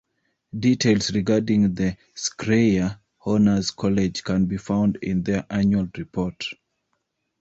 [0.57, 6.43] Details regarding the Schreyer Honors College can be found in their Annual Report.